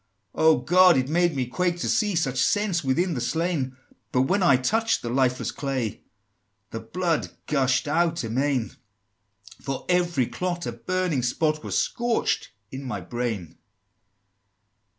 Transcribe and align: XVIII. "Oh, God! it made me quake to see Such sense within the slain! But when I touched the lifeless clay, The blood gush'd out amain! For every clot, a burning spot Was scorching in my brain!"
XVIII. 0.33 0.43
"Oh, 0.45 0.57
God! 0.61 0.97
it 0.97 1.09
made 1.09 1.35
me 1.35 1.45
quake 1.45 1.77
to 1.77 1.87
see 1.87 2.15
Such 2.15 2.41
sense 2.43 2.83
within 2.83 3.13
the 3.13 3.21
slain! 3.21 3.77
But 4.11 4.23
when 4.23 4.41
I 4.41 4.57
touched 4.57 5.03
the 5.03 5.11
lifeless 5.11 5.51
clay, 5.51 6.01
The 6.71 6.79
blood 6.79 7.29
gush'd 7.45 7.87
out 7.87 8.23
amain! 8.23 8.71
For 9.61 9.85
every 9.87 10.25
clot, 10.25 10.65
a 10.65 10.71
burning 10.71 11.21
spot 11.21 11.63
Was 11.63 11.77
scorching 11.77 12.49
in 12.71 12.83
my 12.83 12.99
brain!" 12.99 13.59